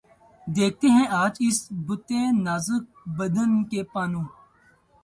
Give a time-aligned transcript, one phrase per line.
[0.47, 2.09] دکھتے ہیں آج اس بتِ
[2.45, 2.83] نازک
[3.17, 4.23] بدن کے پانو